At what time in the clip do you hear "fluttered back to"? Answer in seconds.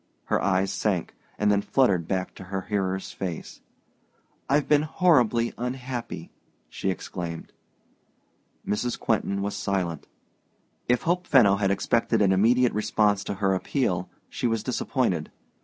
1.61-2.45